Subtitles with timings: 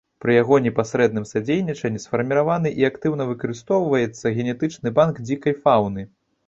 [0.23, 6.11] Пры яго непасрэдным садзейнічанні сфарміраваны і актыўна выкарыстоўваецца генетычны банк дзікай фаўны.